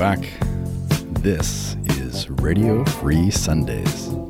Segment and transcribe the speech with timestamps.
[0.00, 0.20] back.
[1.20, 4.29] This is Radio Free Sundays.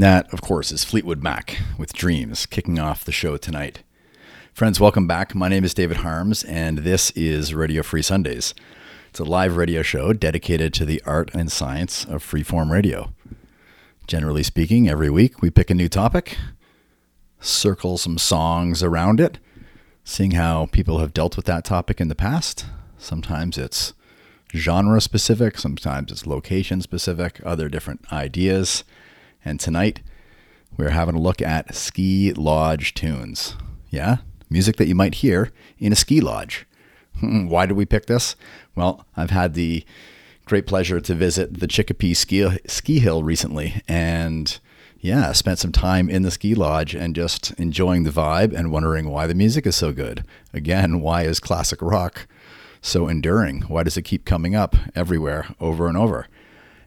[0.00, 3.82] And that, of course, is Fleetwood Mac with Dreams kicking off the show tonight.
[4.54, 5.34] Friends, welcome back.
[5.34, 8.54] My name is David Harms, and this is Radio Free Sundays.
[9.10, 13.12] It's a live radio show dedicated to the art and science of freeform radio.
[14.06, 16.38] Generally speaking, every week we pick a new topic,
[17.38, 19.38] circle some songs around it,
[20.02, 22.64] seeing how people have dealt with that topic in the past.
[22.96, 23.92] Sometimes it's
[24.54, 28.82] genre specific, sometimes it's location specific, other different ideas.
[29.44, 30.00] And tonight,
[30.76, 33.56] we're having a look at ski lodge tunes.
[33.90, 36.66] Yeah, music that you might hear in a ski lodge.
[37.18, 38.36] Hmm, why did we pick this?
[38.74, 39.84] Well, I've had the
[40.44, 44.58] great pleasure to visit the Chicopee ski, ski hill recently and
[45.00, 49.08] yeah, spent some time in the ski lodge and just enjoying the vibe and wondering
[49.08, 50.24] why the music is so good.
[50.52, 52.26] Again, why is classic rock
[52.82, 53.62] so enduring?
[53.62, 56.26] Why does it keep coming up everywhere over and over?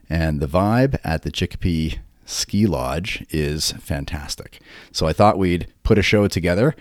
[0.08, 4.60] And the vibe at the Chicopee Ski Lodge is fantastic.
[4.92, 6.74] So I thought we'd put a show together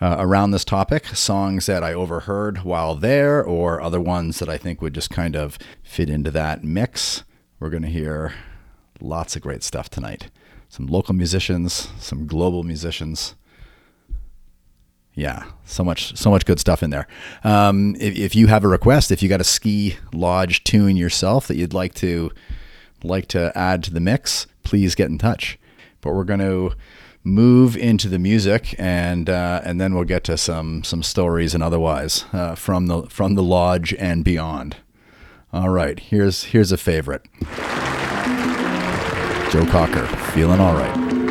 [0.00, 4.56] uh, around this topic songs that I overheard while there, or other ones that I
[4.56, 7.24] think would just kind of fit into that mix.
[7.58, 8.34] We're going to hear
[9.00, 10.30] lots of great stuff tonight.
[10.68, 13.34] Some local musicians, some global musicians.
[15.14, 17.08] Yeah, so much, so much good stuff in there.
[17.42, 21.48] Um, if, if you have a request, if you got a ski lodge tune yourself
[21.48, 22.30] that you'd like to
[23.02, 25.58] like to add to the mix, please get in touch.
[26.00, 26.72] But we're going to
[27.24, 31.62] move into the music, and uh, and then we'll get to some some stories and
[31.62, 34.76] otherwise uh, from the from the lodge and beyond.
[35.52, 37.22] All right, here's here's a favorite.
[39.50, 41.27] Joe Cocker, feeling all right.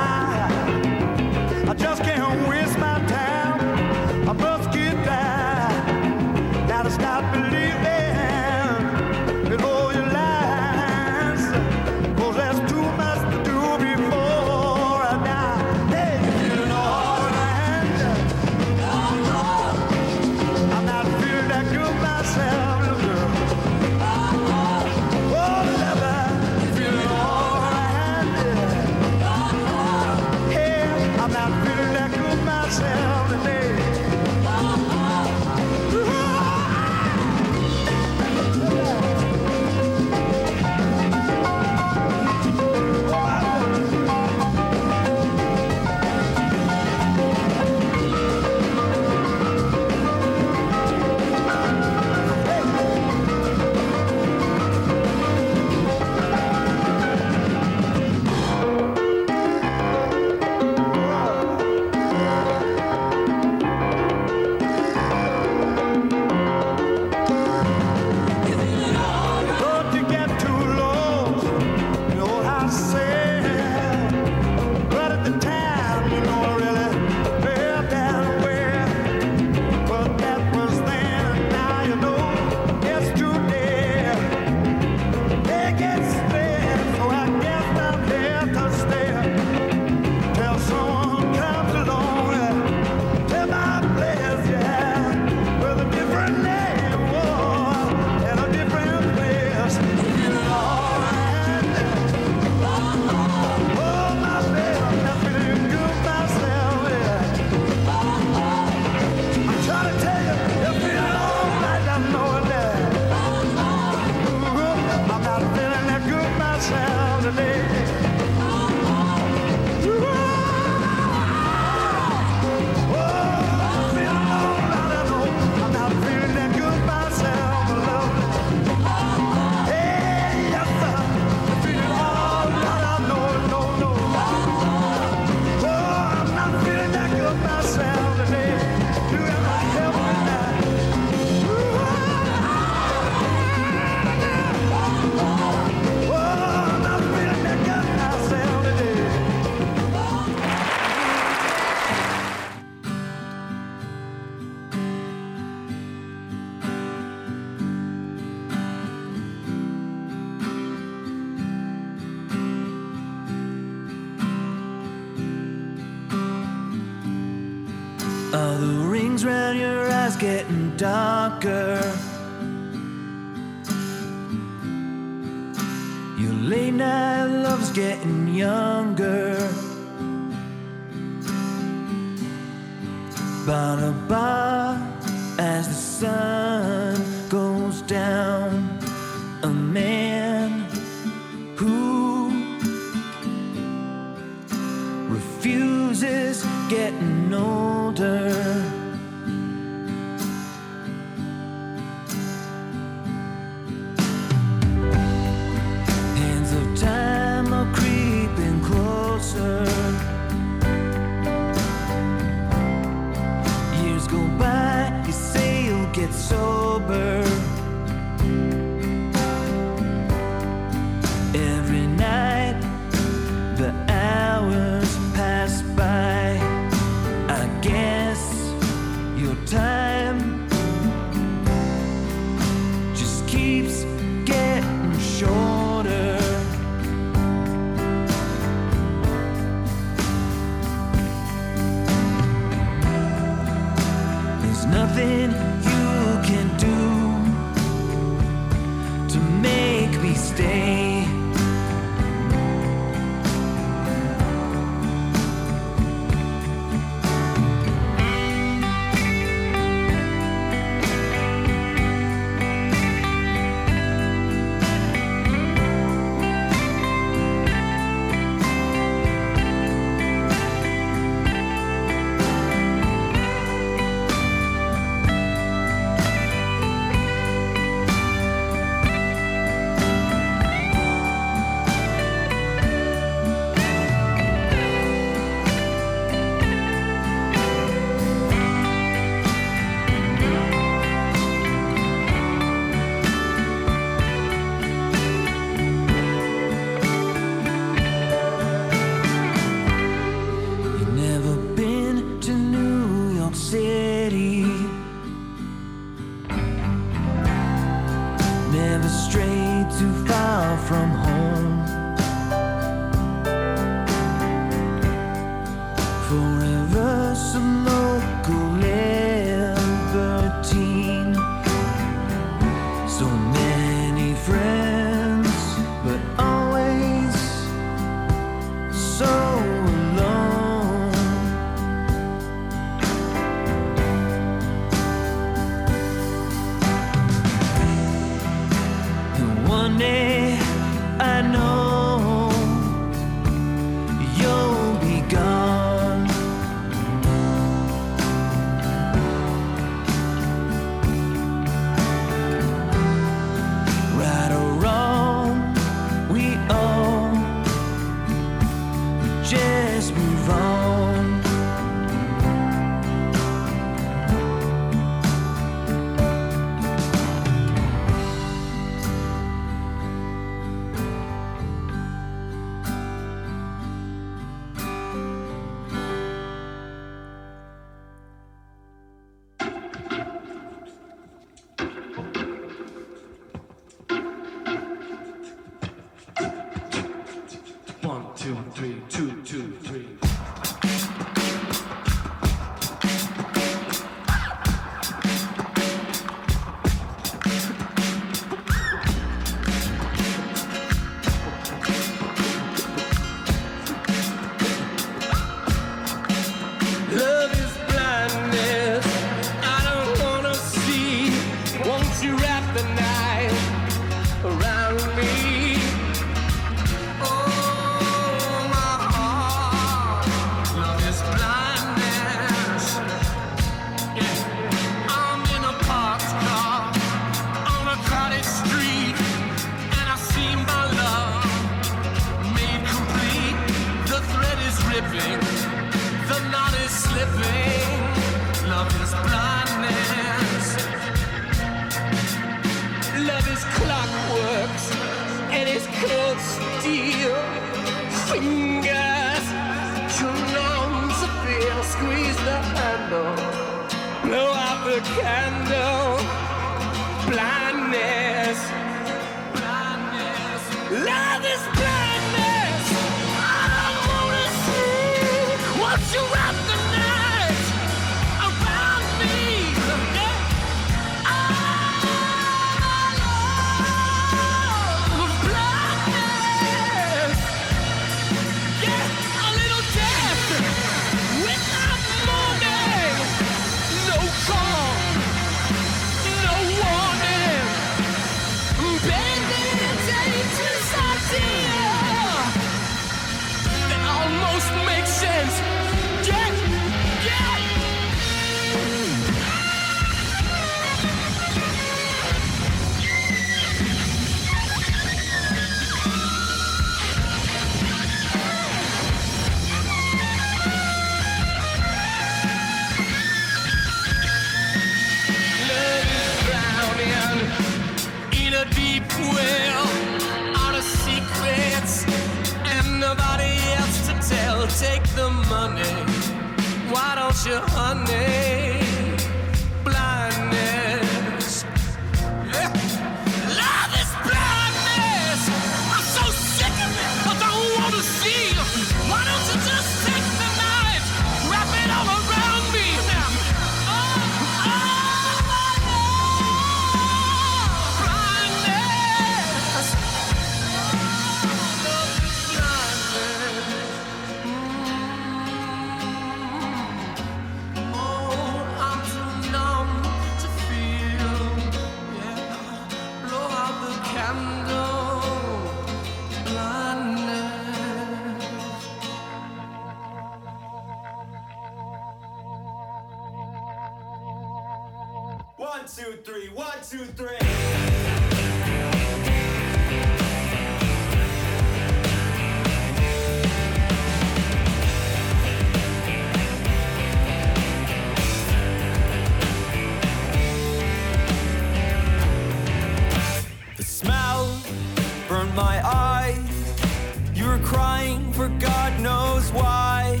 [599.32, 600.00] Why.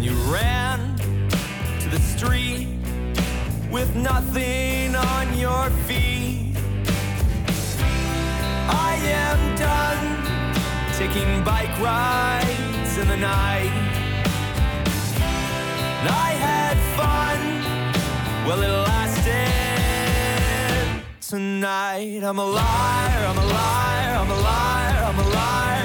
[0.00, 0.96] You ran
[1.80, 2.68] to the street
[3.70, 6.56] with nothing on your feet.
[8.70, 10.04] I am done
[10.96, 13.72] taking bike rides in the night.
[16.10, 17.38] I had fun
[18.48, 19.28] well, it lasted
[21.20, 22.22] tonight.
[22.24, 25.77] I'm a liar, I'm a liar, I'm a liar, I'm a liar.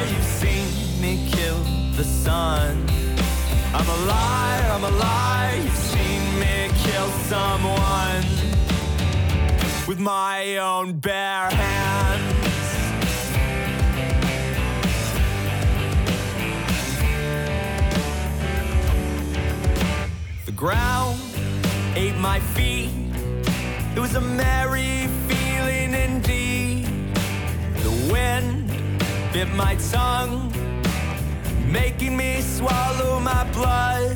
[1.95, 2.85] The sun.
[3.73, 5.55] I'm a liar, I'm a liar.
[5.57, 8.23] You've seen me kill someone
[9.87, 12.33] with my own bare hands.
[20.45, 21.19] The ground
[21.95, 22.89] ate my feet.
[23.95, 26.87] It was a merry feeling indeed.
[27.83, 28.71] The wind
[29.31, 30.51] bit my tongue,
[31.73, 34.15] making me swallow my blood.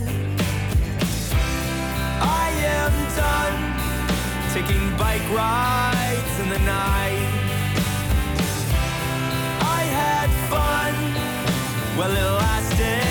[2.22, 3.60] I am done
[4.54, 7.30] taking bike rides in the night.
[9.78, 10.94] I had fun,
[11.98, 13.08] well, it lasted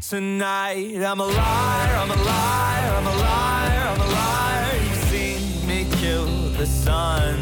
[0.00, 0.96] tonight.
[1.10, 4.74] I'm a liar, I'm a liar, I'm a liar, I'm a liar.
[4.84, 6.28] You've seen me kill
[6.60, 7.34] the sun.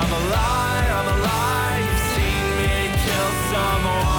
[0.00, 1.80] I'm a liar, I'm a liar.
[1.86, 4.13] You've seen me kill someone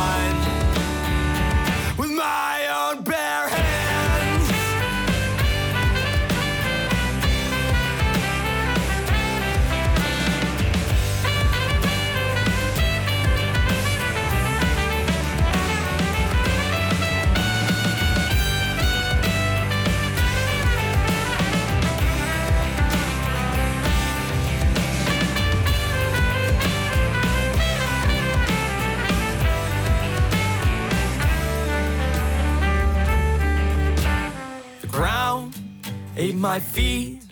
[36.46, 37.24] my feet.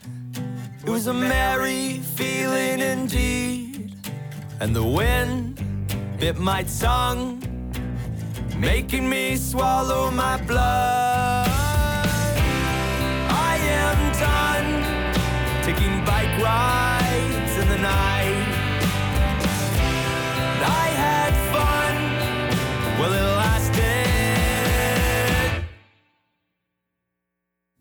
[0.82, 3.94] It was a merry feeling indeed.
[4.60, 5.62] And the wind
[6.20, 7.40] bit my tongue,
[8.58, 11.48] making me swallow my blood.
[13.50, 14.70] I am done
[15.68, 18.48] taking bike rides in the night.
[20.84, 21.96] I had fun,
[23.00, 23.86] well, it lasted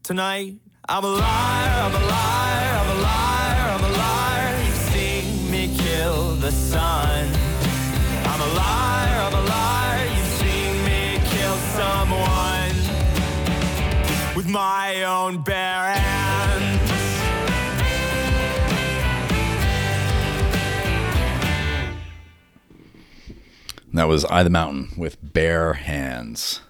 [0.03, 0.72] tonight.
[0.95, 4.63] I'm a liar, I'm a liar, I'm a liar, I'm a liar.
[4.63, 7.33] You've seen me kill the sun.
[8.25, 10.07] I'm a liar, I'm a liar.
[10.15, 12.77] You've seen me kill someone
[14.37, 16.93] with my own bare hands.
[23.95, 26.61] That was I the Mountain with Bare Hands.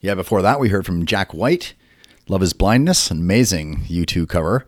[0.00, 1.74] Yeah, before that, we heard from Jack White,
[2.30, 4.66] Love is Blindness, amazing U2 cover,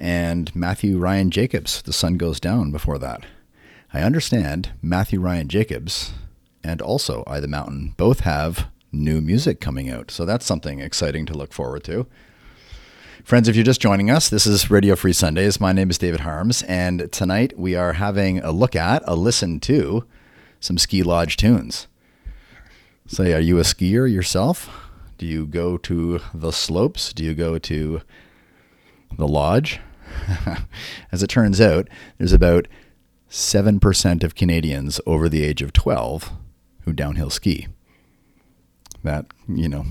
[0.00, 3.26] and Matthew Ryan Jacobs, The Sun Goes Down, before that.
[3.92, 6.12] I understand Matthew Ryan Jacobs
[6.64, 11.26] and also I the Mountain both have new music coming out, so that's something exciting
[11.26, 12.06] to look forward to.
[13.24, 15.60] Friends, if you're just joining us, this is Radio Free Sundays.
[15.60, 19.60] My name is David Harms, and tonight we are having a look at, a listen
[19.60, 20.06] to,
[20.60, 21.88] some ski lodge tunes.
[23.06, 24.81] Say, are you a skier yourself?
[25.22, 27.12] Do you go to the slopes?
[27.12, 28.00] Do you go to
[29.16, 29.78] the lodge?
[31.12, 31.86] As it turns out,
[32.18, 32.66] there's about
[33.30, 36.32] 7% of Canadians over the age of 12
[36.80, 37.68] who downhill ski.
[39.04, 39.84] That, you know,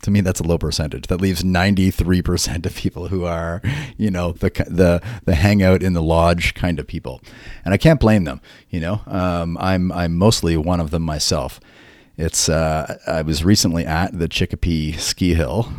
[0.00, 1.08] to me that's a low percentage.
[1.08, 3.60] That leaves 93% of people who are,
[3.98, 7.20] you know, the the the hangout in the lodge kind of people.
[7.66, 8.40] And I can't blame them,
[8.70, 9.02] you know.
[9.06, 11.60] Um, I'm I'm mostly one of them myself.
[12.20, 15.72] It's uh, I was recently at the Chicopee ski hill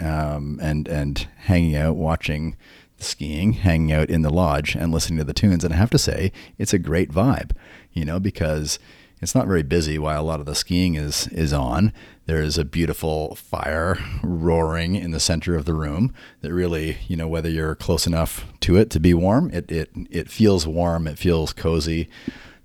[0.00, 2.56] um, and and hanging out watching
[2.96, 5.62] the skiing, hanging out in the lodge and listening to the tunes.
[5.62, 7.52] And I have to say, it's a great vibe,
[7.92, 8.80] you know, because
[9.22, 11.92] it's not very busy while a lot of the skiing is is on.
[12.26, 17.16] There is a beautiful fire roaring in the center of the room that really, you
[17.16, 21.06] know, whether you're close enough to it to be warm, it it it feels warm,
[21.06, 22.08] it feels cozy.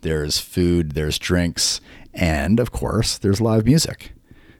[0.01, 1.81] There's food, there's drinks,
[2.15, 4.13] and of course, there's live music.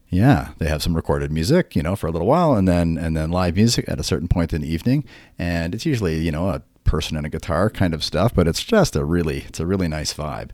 [0.09, 3.17] Yeah, they have some recorded music, you know, for a little while, and then and
[3.17, 5.03] then live music at a certain point in the evening,
[5.39, 8.63] and it's usually you know a person and a guitar kind of stuff, but it's
[8.63, 10.51] just a really it's a really nice vibe.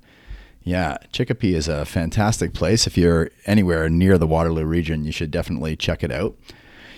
[0.63, 2.85] Yeah, Chicopee is a fantastic place.
[2.85, 6.37] If you're anywhere near the Waterloo region, you should definitely check it out.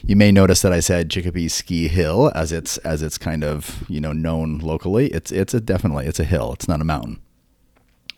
[0.06, 3.86] You may notice that I said Chicopee Ski Hill as it's as it's kind of
[3.90, 5.08] you know known locally.
[5.08, 6.54] It's it's a definitely it's a hill.
[6.54, 7.22] It's not a mountain.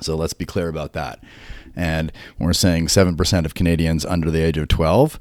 [0.02, 1.24] So let's be clear about that.
[1.76, 5.20] And we're saying 7% of Canadians under the age of 12,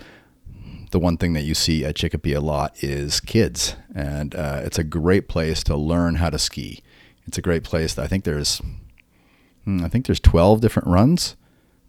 [0.90, 3.76] the one thing that you see at Chicopee a lot is kids.
[3.94, 6.82] And uh, it's a great place to learn how to ski.
[7.26, 7.98] It's a great place.
[7.98, 8.60] I think there's,
[9.64, 11.36] hmm, I think there's 12 different runs,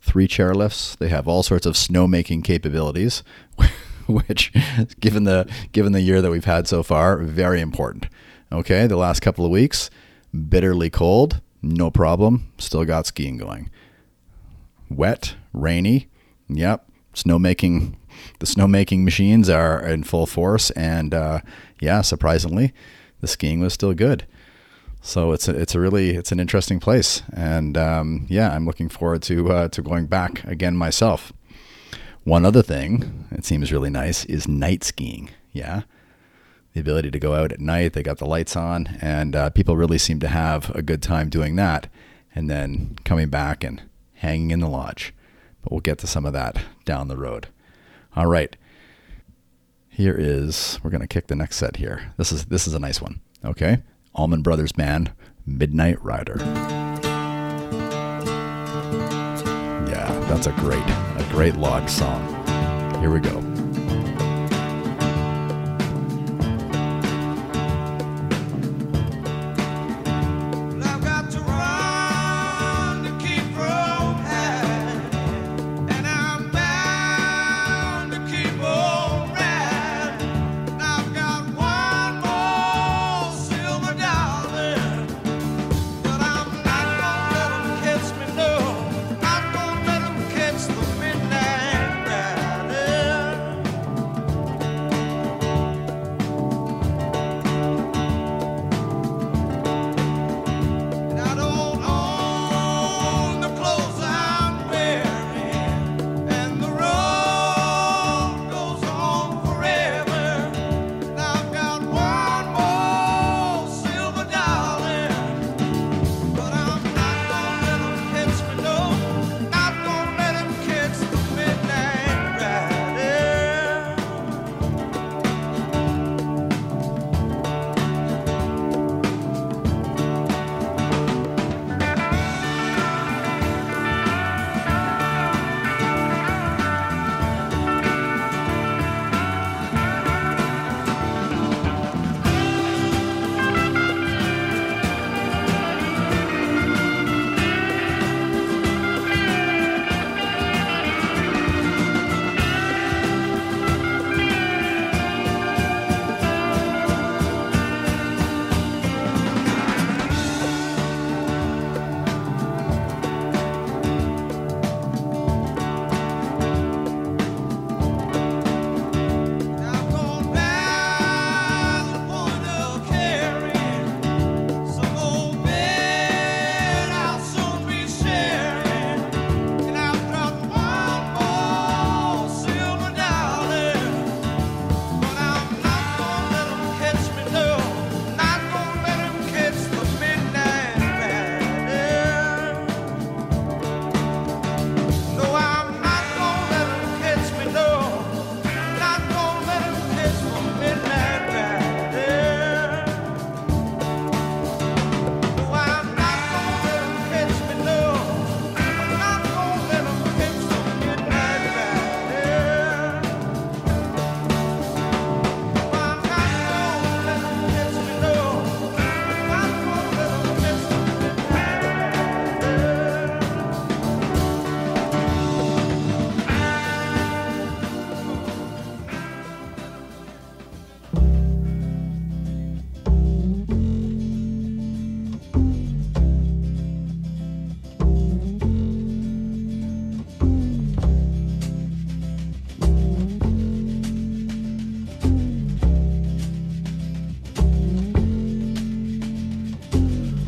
[0.01, 0.97] three chairlifts.
[0.97, 3.21] They have all sorts of snowmaking capabilities,
[4.07, 4.51] which,
[4.99, 8.07] given the given the year that we've had so far, very important.
[8.51, 9.89] Okay, the last couple of weeks,
[10.49, 12.51] bitterly cold no problem.
[12.57, 13.69] Still got skiing going.
[14.89, 16.07] Wet, rainy.
[16.49, 16.87] Yep.
[17.13, 17.95] Snowmaking.
[18.39, 21.39] The snowmaking machines are in full force, and uh,
[21.79, 22.73] yeah, surprisingly,
[23.21, 24.25] the skiing was still good.
[25.01, 28.89] So it's a, it's a really it's an interesting place, and um, yeah, I'm looking
[28.89, 31.31] forward to uh, to going back again myself.
[32.23, 35.29] One other thing it seems really nice is night skiing.
[35.51, 35.83] Yeah,
[36.73, 37.93] the ability to go out at night.
[37.93, 41.29] They got the lights on, and uh, people really seem to have a good time
[41.29, 41.87] doing that.
[42.33, 43.83] And then coming back and
[44.15, 45.13] hanging in the lodge.
[45.61, 47.47] But we'll get to some of that down the road.
[48.15, 48.55] All right.
[49.89, 52.13] Here is we're gonna kick the next set here.
[52.17, 53.21] This is this is a nice one.
[53.43, 53.81] Okay.
[54.13, 55.11] Allman Brothers Band,
[55.45, 56.37] Midnight Rider.
[59.87, 62.21] Yeah, that's a great, a great lodge song.
[63.01, 63.54] Here we go.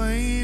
[0.00, 0.39] blame.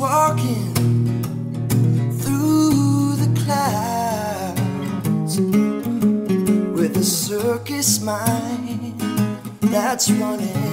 [0.00, 0.72] Walking
[2.22, 5.38] through the clouds
[6.72, 8.98] with a circus mind
[9.60, 10.69] that's running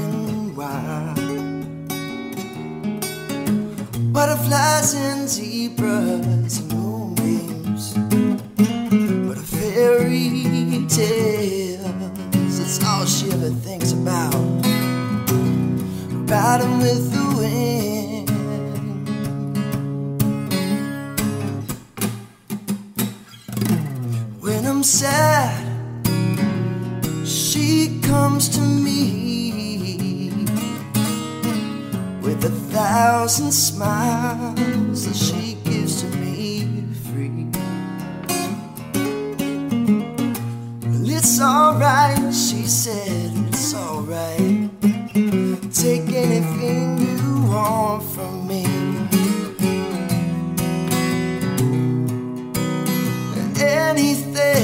[53.88, 54.57] Anything.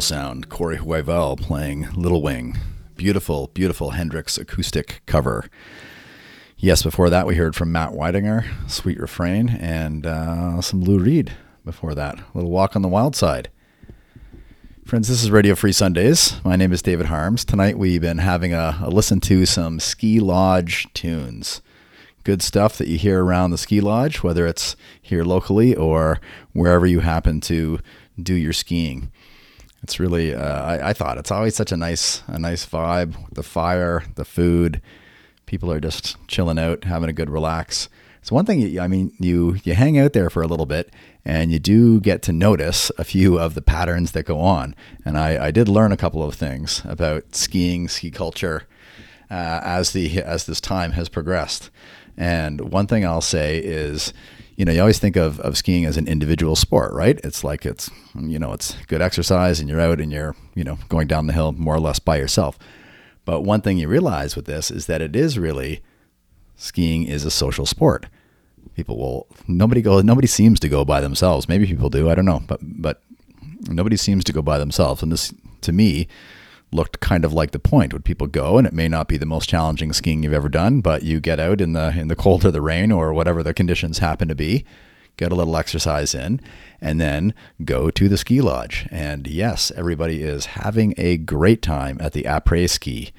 [0.00, 0.48] Sound.
[0.48, 2.58] Corey Huivel playing Little Wing.
[2.96, 5.48] Beautiful, beautiful Hendrix acoustic cover.
[6.56, 11.32] Yes, before that, we heard from Matt Weidinger, Sweet Refrain, and uh, some Lou Reed
[11.64, 12.18] before that.
[12.18, 13.50] A little Walk on the Wild Side.
[14.86, 16.40] Friends, this is Radio Free Sundays.
[16.44, 17.44] My name is David Harms.
[17.44, 21.60] Tonight we've been having a, a listen to some ski lodge tunes.
[22.22, 26.20] Good stuff that you hear around the ski lodge, whether it's here locally or
[26.52, 27.80] wherever you happen to
[28.20, 29.10] do your skiing.
[29.82, 33.14] It's really, uh, I, I thought it's always such a nice, a nice vibe.
[33.32, 34.80] The fire, the food,
[35.46, 37.88] people are just chilling out, having a good relax.
[38.20, 38.80] It's one thing.
[38.80, 40.92] I mean, you you hang out there for a little bit,
[41.24, 44.74] and you do get to notice a few of the patterns that go on.
[45.04, 48.64] And I, I did learn a couple of things about skiing, ski culture,
[49.30, 51.70] uh, as the as this time has progressed.
[52.16, 54.12] And one thing I'll say is,
[54.56, 57.20] you know, you always think of, of skiing as an individual sport, right?
[57.22, 60.78] It's like it's you know, it's good exercise and you're out and you're, you know,
[60.88, 62.58] going down the hill more or less by yourself.
[63.24, 65.82] But one thing you realize with this is that it is really
[66.56, 68.06] skiing is a social sport.
[68.74, 71.48] People will nobody go nobody seems to go by themselves.
[71.48, 73.02] Maybe people do, I don't know, but but
[73.68, 76.08] nobody seems to go by themselves and this to me
[76.72, 77.92] looked kind of like the point.
[77.92, 80.80] Would people go and it may not be the most challenging skiing you've ever done,
[80.80, 83.54] but you get out in the in the cold or the rain or whatever the
[83.54, 84.64] conditions happen to be,
[85.16, 86.40] get a little exercise in,
[86.80, 88.86] and then go to the ski lodge.
[88.90, 93.12] And yes, everybody is having a great time at the après ski,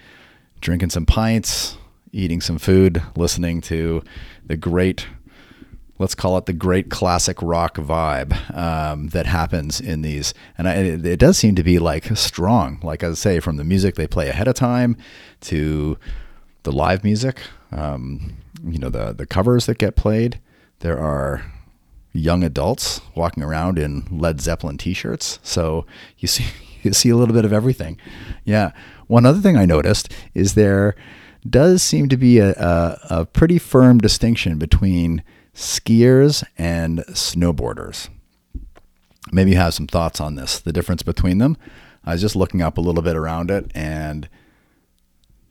[0.62, 1.78] drinking some pints,
[2.12, 4.04] eating some food, listening to
[4.46, 5.08] the great
[6.00, 10.34] let's call it the great classic rock vibe um, that happens in these.
[10.58, 13.64] And I, it, it does seem to be like strong, like I say, from the
[13.64, 14.98] music they play ahead of time
[15.42, 15.98] to
[16.64, 17.40] the live music,
[17.72, 20.40] um, you know, the, the covers that get played.
[20.80, 21.52] There are
[22.14, 25.40] young adults walking around in Led Zeppelin t-shirts.
[25.44, 25.86] So
[26.18, 26.46] you see,
[26.84, 27.98] you see a little bit of everything.
[28.46, 28.72] Yeah.
[29.08, 30.96] One other thing I noticed is there
[31.50, 35.24] does seem to be a, a, a pretty firm distinction between
[35.58, 38.10] skiers and snowboarders.
[39.32, 41.58] Maybe you have some thoughts on this, the difference between them.
[42.06, 44.30] I was just looking up a little bit around it, and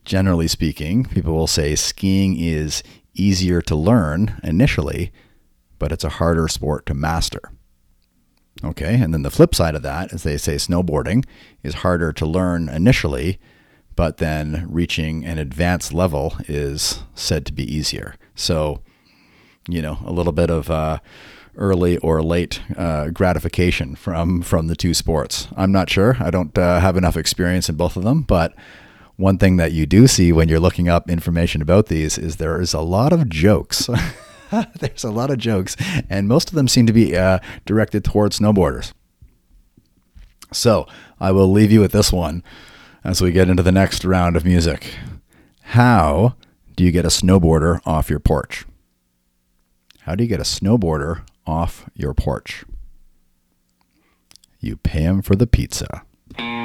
[0.05, 2.81] generally speaking, people will say skiing is
[3.13, 5.11] easier to learn initially,
[5.77, 7.51] but it's a harder sport to master.
[8.63, 11.25] Okay, and then the flip side of that is they say snowboarding
[11.63, 13.39] is harder to learn initially,
[13.95, 18.15] but then reaching an advanced level is said to be easier.
[18.33, 18.81] So,
[19.67, 20.99] you know, a little bit of uh,
[21.55, 25.47] early or late uh, gratification from from the two sports.
[25.55, 26.17] I'm not sure.
[26.19, 28.53] I don't uh, have enough experience in both of them, but
[29.17, 32.61] one thing that you do see when you're looking up information about these is there
[32.61, 33.89] is a lot of jokes.
[34.79, 35.75] There's a lot of jokes,
[36.09, 38.93] and most of them seem to be uh, directed towards snowboarders.
[40.53, 40.87] So
[41.19, 42.43] I will leave you with this one
[43.03, 44.93] as we get into the next round of music.
[45.61, 46.35] How
[46.75, 48.66] do you get a snowboarder off your porch?
[50.07, 52.63] How do you get a snowboarder off your porch?
[54.61, 56.03] You pay him for the pizza.
[56.37, 56.63] I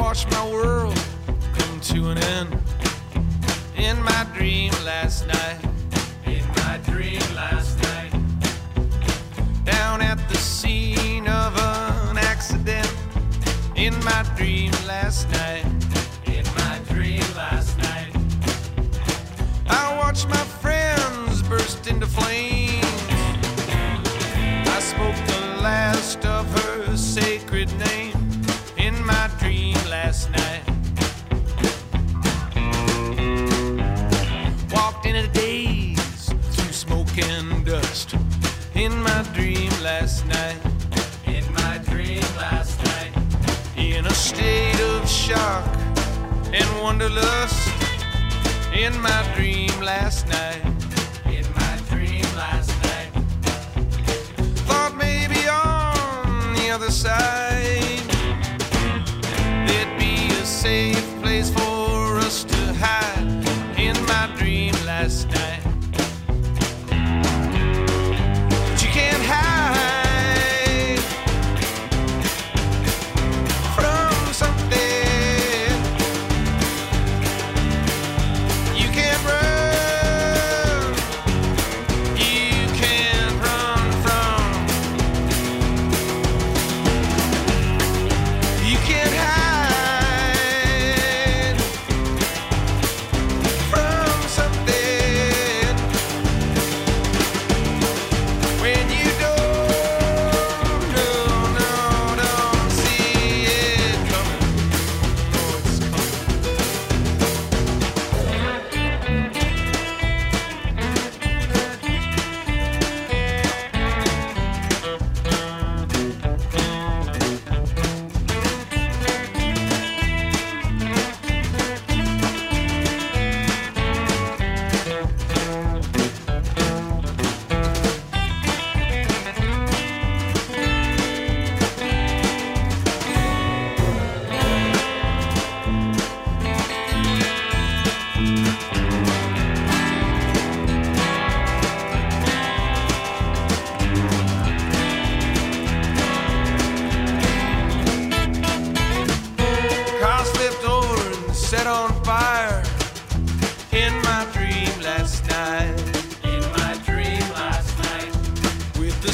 [0.00, 0.96] watched my world
[1.52, 2.58] come to an end
[3.76, 5.58] in my dream last night.
[6.24, 8.10] In my dream last night.
[9.66, 10.19] Down at
[13.80, 15.64] In my dream last night.
[16.26, 18.14] In my dream last night.
[19.68, 22.84] I watched my friends burst into flames.
[24.68, 28.42] I spoke the last of her sacred name
[28.76, 30.64] in my dream last night.
[34.74, 38.14] Walked in a daze through smoke and dust
[38.74, 40.69] in my dream last night.
[44.00, 45.62] In a state of shock
[46.54, 47.68] and wanderlust
[48.72, 50.64] in my dream last night.
[51.26, 53.10] In my dream last night.
[54.64, 58.00] Thought maybe on the other side
[59.68, 60.99] there'd be a safe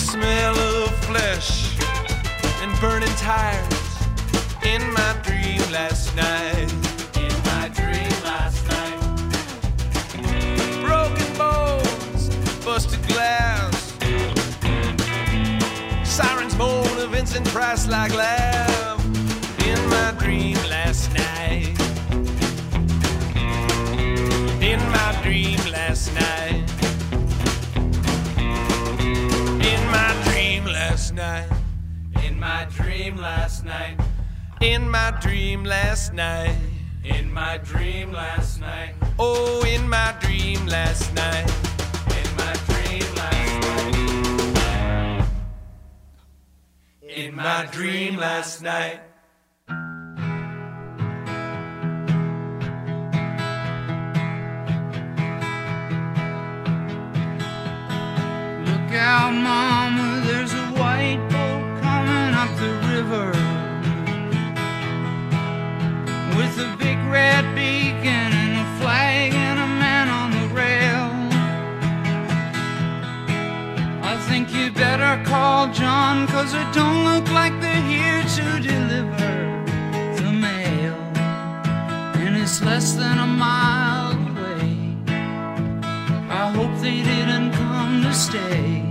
[0.07, 1.77] smell of flesh
[2.63, 3.97] and burning tires
[4.63, 6.71] in my dream last night.
[7.17, 9.01] In my dream last night.
[10.87, 12.29] Broken bones,
[12.65, 13.95] busted glass.
[16.05, 18.36] Sirens moan of Vincent Price like laugh
[33.07, 33.97] dream last night.
[34.61, 36.57] In my dream last night.
[37.05, 38.95] In my dream last night.
[39.17, 41.49] Oh, in my dream last night.
[42.19, 43.63] In my dream last
[44.55, 45.25] night.
[47.03, 49.01] In my dream last night.
[58.67, 61.36] Look out, mama, there's a white boat coming up
[62.57, 63.29] the river
[66.37, 71.09] with a big red beacon and a flag and a man on the rail.
[74.03, 79.35] I think you better call John, cause it don't look like they're here to deliver
[80.23, 80.97] the mail.
[82.25, 84.97] And it's less than a mile away.
[86.31, 88.86] I hope they didn't come to stay.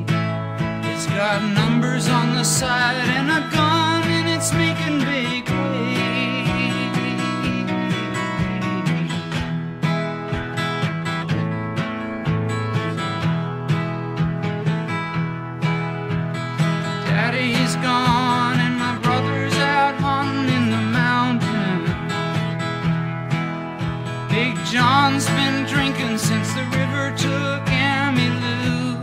[1.15, 5.95] Got numbers on the side and a gun, and it's making big waves.
[17.07, 21.85] Daddy's gone and my brother's out hunting in the mountain.
[24.27, 28.75] Big John's been drinking since the river took Emmylou.
[28.75, 28.94] So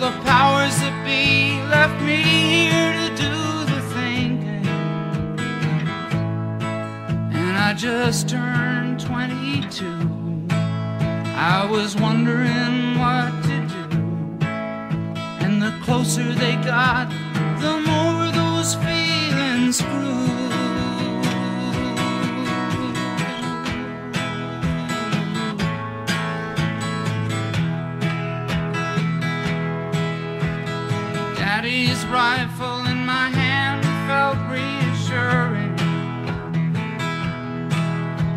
[0.00, 3.36] the powers that be left me here to do
[3.70, 4.64] the thinking.
[7.34, 10.48] And I just turned 22.
[11.36, 14.46] I was wondering what to do.
[15.44, 17.10] And the closer they got,
[17.60, 20.29] the more those feelings grew.
[32.10, 35.76] Rifle in my hand felt reassuring.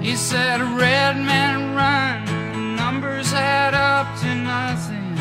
[0.02, 2.76] He said, Red men run.
[2.76, 5.16] Numbers add up to nothing.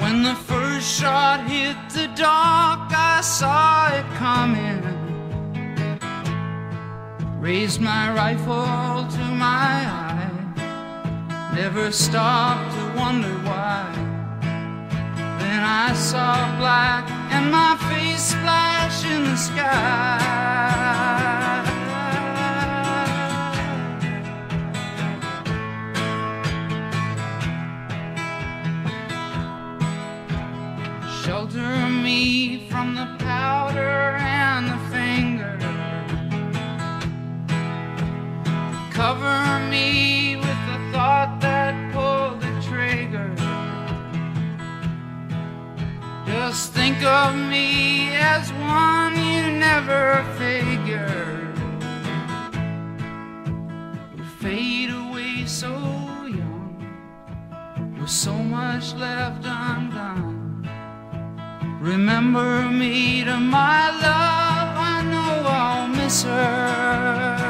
[0.00, 4.80] When the first shot hit the dock, I saw it coming.
[7.40, 11.52] Raised my rifle to my eye.
[11.54, 14.07] Never stopped to wonder why.
[15.48, 20.18] Then I saw black and my face splash in the sky.
[31.22, 35.56] Shelter me from the powder and the finger.
[38.92, 40.17] Cover me
[46.40, 51.58] Just think of me as one you never figured
[54.14, 55.74] would fade away so
[56.40, 56.78] young,
[57.98, 60.64] with so much left undone.
[61.80, 67.47] Remember me to my love, I know I'll miss her.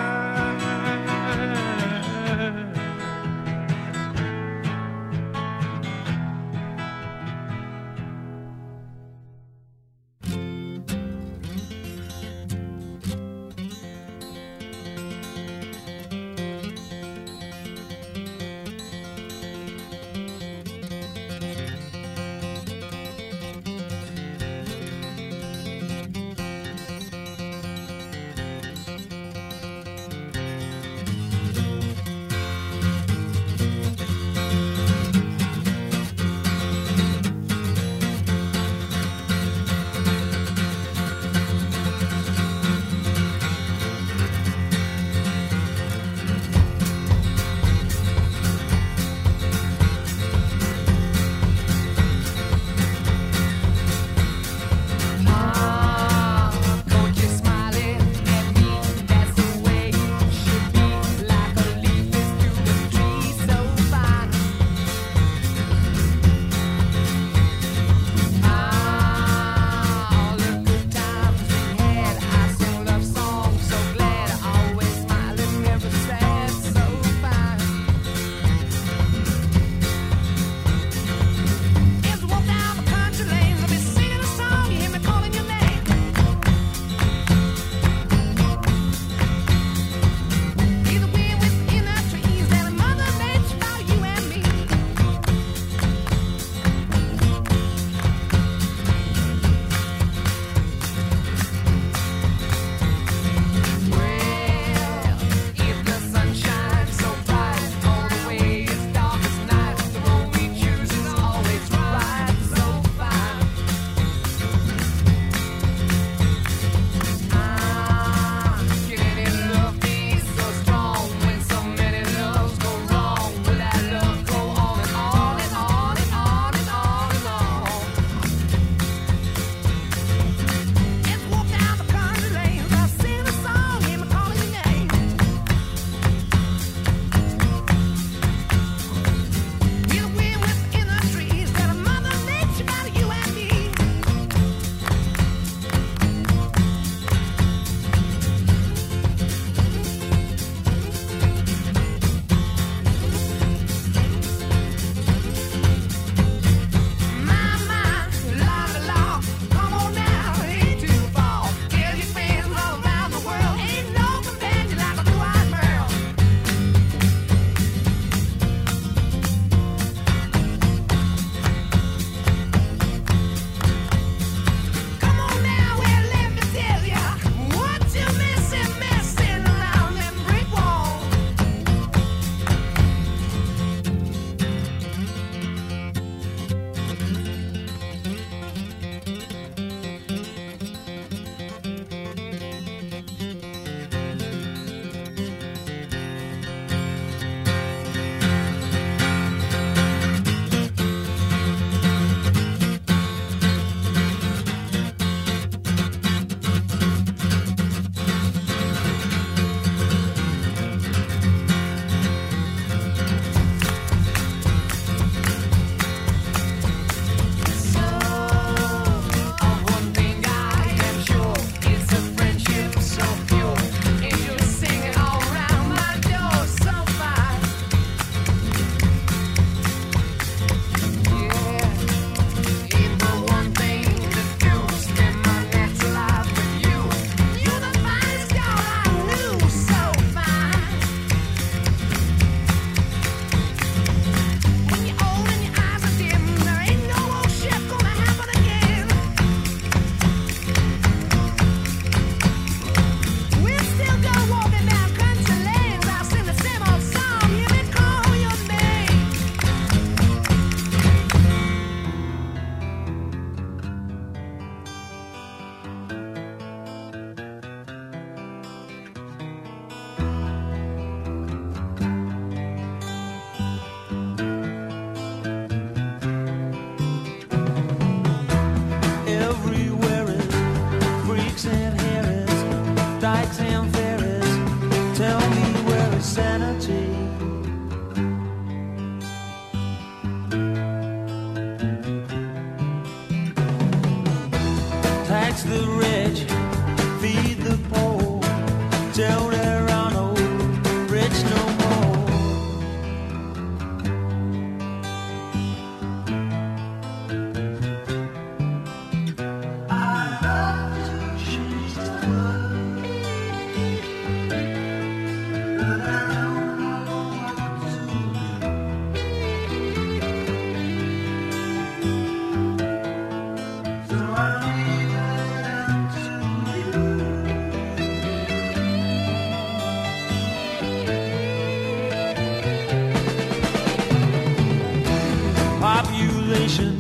[336.28, 336.78] Population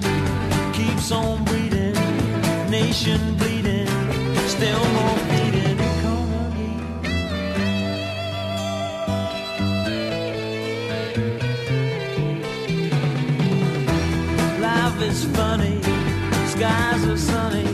[0.74, 1.94] keeps on breeding,
[2.68, 3.86] nation bleeding,
[4.46, 6.74] still more bleeding economy.
[14.60, 15.80] Life is funny,
[16.48, 17.64] skies are sunny,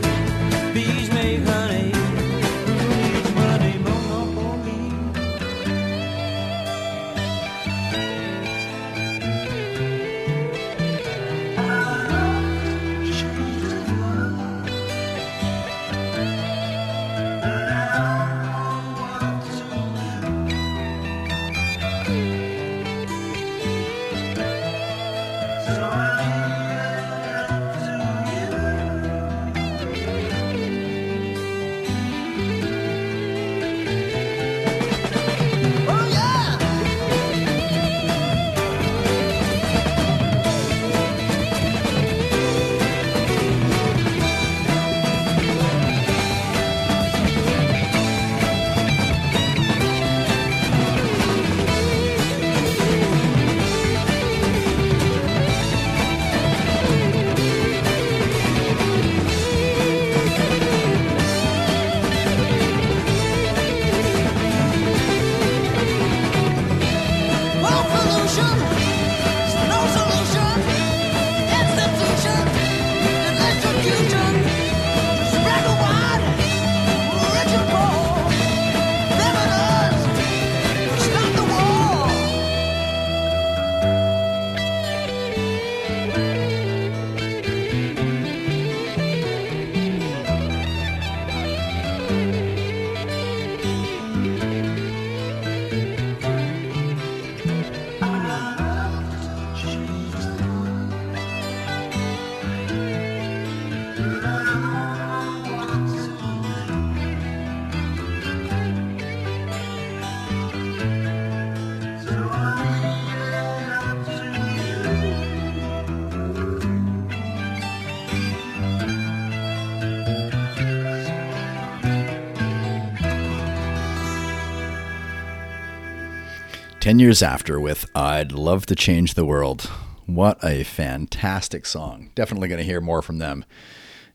[126.85, 129.63] 10 years after with I'd Love to Change the World.
[130.05, 132.11] What a fantastic song.
[132.13, 133.43] Definitely going to hear more from them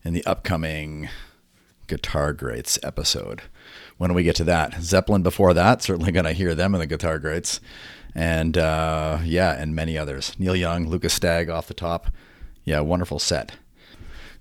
[0.05, 1.09] in the upcoming
[1.89, 3.43] Guitar Greats episode.
[3.99, 6.87] When we get to that, Zeppelin before that, certainly going to hear them in the
[6.87, 7.59] Guitar Greats.
[8.15, 10.37] And uh, yeah, and many others.
[10.39, 12.07] Neil Young, Lucas Stagg off the top.
[12.63, 13.57] Yeah, wonderful set.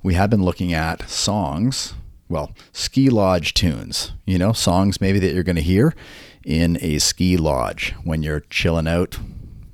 [0.03, 1.95] We have been looking at songs,
[2.29, 5.95] well, ski lodge tunes, you know, songs maybe that you're going to hear
[6.49, 9.19] in a ski lodge when you're chilling out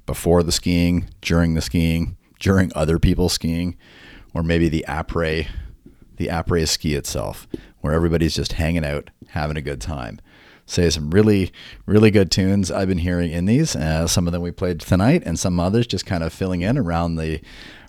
[0.05, 3.77] before the skiing, during the skiing, during other people skiing,
[4.33, 5.47] or maybe the après,
[6.17, 7.47] the après ski itself,
[7.79, 10.19] where everybody's just hanging out, having a good time.
[10.65, 11.53] Say some really,
[11.85, 13.73] really good tunes I've been hearing in these.
[13.73, 16.77] Uh, some of them we played tonight, and some others just kind of filling in
[16.77, 17.39] around the,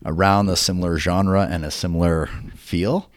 [0.04, 3.10] around the similar genre and a similar feel.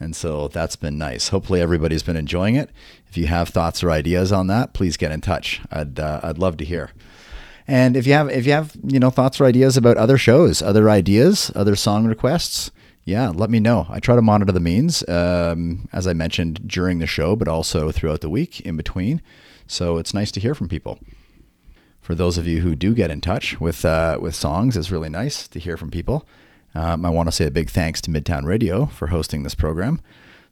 [0.00, 1.28] And so that's been nice.
[1.28, 2.70] Hopefully everybody's been enjoying it.
[3.08, 5.60] If you have thoughts or ideas on that, please get in touch.
[5.70, 6.90] I'd uh, I'd love to hear.
[7.66, 10.60] And if you have if you have you know thoughts or ideas about other shows,
[10.62, 12.70] other ideas, other song requests,
[13.04, 13.86] yeah, let me know.
[13.88, 17.92] I try to monitor the means, um, as I mentioned during the show, but also
[17.92, 19.22] throughout the week in between.
[19.66, 20.98] So it's nice to hear from people.
[22.00, 25.08] For those of you who do get in touch with uh, with songs, it's really
[25.08, 26.26] nice to hear from people.
[26.74, 30.00] Um, I want to say a big thanks to Midtown Radio for hosting this program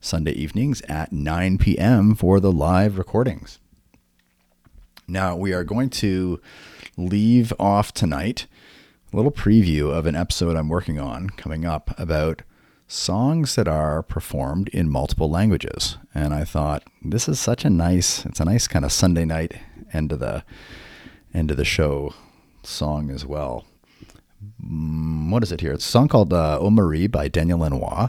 [0.01, 2.15] Sunday evenings at 9 p.m.
[2.15, 3.59] for the live recordings.
[5.09, 6.41] Now, we are going to
[6.97, 8.47] leave off tonight
[9.13, 12.43] a little preview of an episode I'm working on coming up about
[12.87, 15.99] songs that are performed in multiple languages.
[16.15, 19.55] And I thought this is such a nice, it's a nice kind of Sunday night
[19.93, 20.45] end of the
[21.35, 22.15] end of the show
[22.63, 23.65] song as well.
[24.65, 25.73] Mm, what is it here?
[25.73, 28.09] It's a song called uh, O Marie by Daniel Lanois,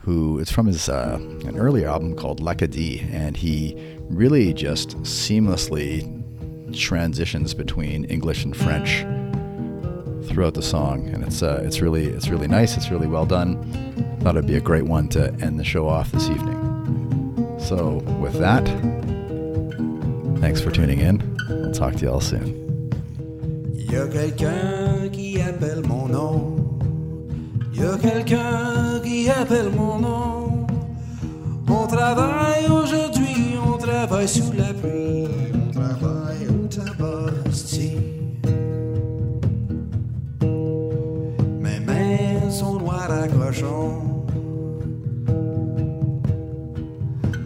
[0.00, 3.76] who it's from his uh, an earlier album called L'Acadie, and he
[4.08, 6.12] really just seamlessly
[6.76, 9.04] transitions between English and French
[10.28, 12.76] throughout the song, and it's uh, it's really it's really nice.
[12.76, 13.56] It's really well done.
[14.20, 17.56] Thought it'd be a great one to end the show off this evening.
[17.58, 18.64] So with that,
[20.40, 21.36] thanks for tuning in.
[21.48, 22.64] We'll talk to y'all soon.
[25.12, 26.56] Qui appelle mon nom.
[27.72, 30.66] Y a quelqu'un qui appelle mon nom.
[31.68, 35.28] On travaille aujourd'hui, on travaille sous la pluie.
[35.54, 37.32] On travaille au tabac.
[41.60, 44.02] Mes mains sont noires à cochon.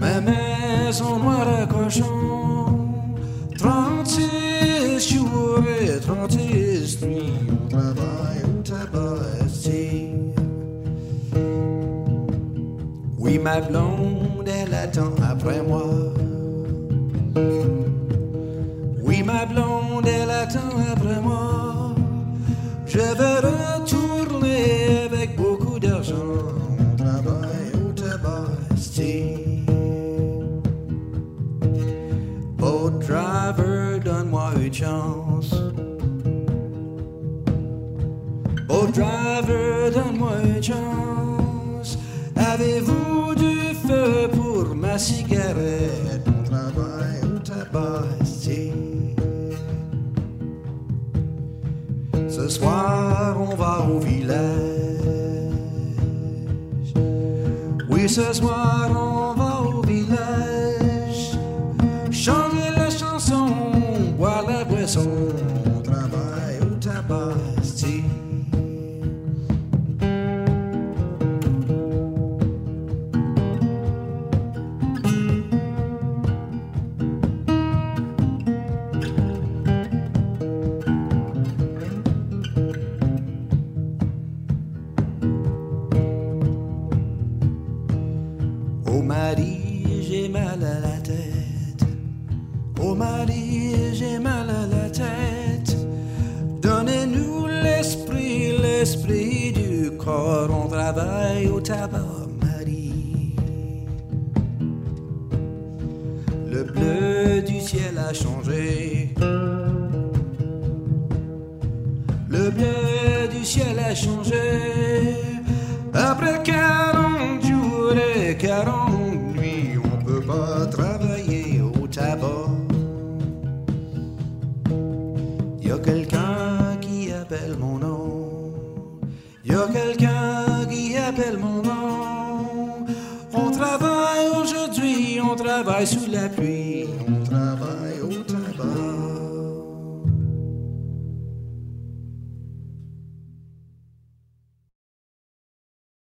[0.00, 2.04] Mes mains sont noires à cochon.
[3.58, 4.39] 36
[5.30, 10.08] jours et 36 nuits, on travaille au tabac, si.
[13.18, 15.84] Oui, ma blonde, elle attend après moi.
[19.02, 21.94] Oui, ma blonde, elle attend après moi.
[22.86, 23.39] Je veux
[34.72, 35.54] chance.
[38.68, 41.98] Oh driver, donne-moi une chance.
[42.36, 46.26] Avez-vous du feu pour ma cigarette?
[46.26, 48.04] On travaille au tabac.
[52.28, 54.40] Ce soir, on va au village.
[57.90, 59.39] Oui, ce soir, on va